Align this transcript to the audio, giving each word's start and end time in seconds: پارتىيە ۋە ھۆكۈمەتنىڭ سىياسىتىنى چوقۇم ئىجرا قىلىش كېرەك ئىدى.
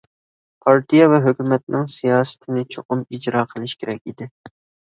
پارتىيە 0.65 1.03
ۋە 1.11 1.19
ھۆكۈمەتنىڭ 1.25 1.85
سىياسىتىنى 1.97 2.65
چوقۇم 2.77 3.07
ئىجرا 3.19 3.47
قىلىش 3.55 3.77
كېرەك 3.83 4.13
ئىدى. 4.15 4.31